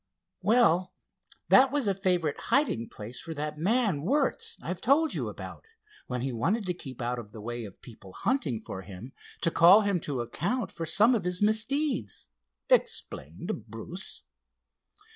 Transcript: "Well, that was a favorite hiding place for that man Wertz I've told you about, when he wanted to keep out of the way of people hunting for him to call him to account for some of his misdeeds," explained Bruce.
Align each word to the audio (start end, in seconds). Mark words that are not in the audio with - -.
"Well, 0.41 0.95
that 1.49 1.71
was 1.71 1.87
a 1.87 1.93
favorite 1.93 2.39
hiding 2.45 2.89
place 2.89 3.19
for 3.21 3.35
that 3.35 3.59
man 3.59 4.01
Wertz 4.01 4.57
I've 4.63 4.81
told 4.81 5.13
you 5.13 5.29
about, 5.29 5.63
when 6.07 6.21
he 6.21 6.31
wanted 6.31 6.65
to 6.65 6.73
keep 6.73 7.03
out 7.03 7.19
of 7.19 7.31
the 7.31 7.39
way 7.39 7.65
of 7.65 7.83
people 7.83 8.13
hunting 8.13 8.61
for 8.61 8.81
him 8.81 9.13
to 9.41 9.51
call 9.51 9.81
him 9.81 9.99
to 9.99 10.21
account 10.21 10.71
for 10.71 10.87
some 10.87 11.13
of 11.13 11.23
his 11.23 11.43
misdeeds," 11.43 12.29
explained 12.67 13.67
Bruce. 13.67 14.23